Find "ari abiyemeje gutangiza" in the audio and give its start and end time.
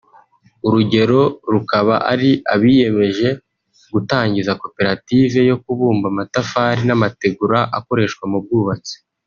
2.11-4.51